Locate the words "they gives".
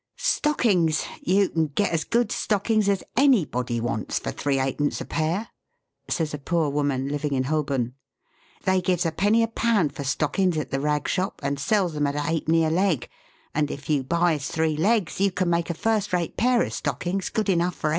8.65-9.05